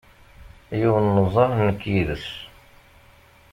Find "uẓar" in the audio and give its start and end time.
1.23-1.51